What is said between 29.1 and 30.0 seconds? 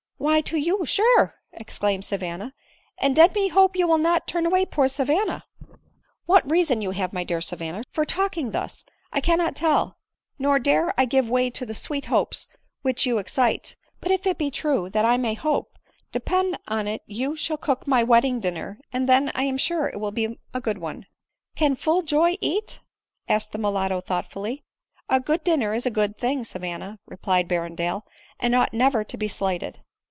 be slighted."